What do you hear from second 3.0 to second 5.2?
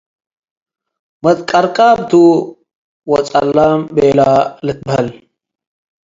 ወጸላም ቤለ ልትበሀል፣